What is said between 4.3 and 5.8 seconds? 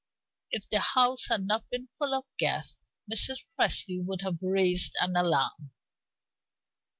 have raised an alarm.